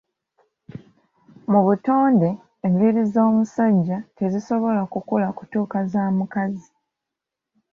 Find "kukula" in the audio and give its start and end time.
4.93-5.27